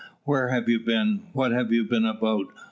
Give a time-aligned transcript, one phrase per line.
[0.23, 1.27] "Where have you been?
[1.31, 2.47] What have you been about?